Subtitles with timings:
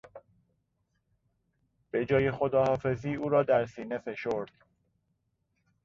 [1.91, 4.51] به جای خداحافظی او را در سینه فشرد.